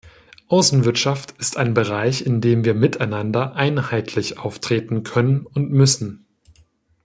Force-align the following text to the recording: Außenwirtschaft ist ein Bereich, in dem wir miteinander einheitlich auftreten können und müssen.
Außenwirtschaft 0.47 1.35
ist 1.37 1.57
ein 1.57 1.75
Bereich, 1.75 2.25
in 2.25 2.41
dem 2.41 2.65
wir 2.65 2.73
miteinander 2.73 3.53
einheitlich 3.55 4.39
auftreten 4.39 5.03
können 5.03 5.45
und 5.45 5.69
müssen. 5.69 6.25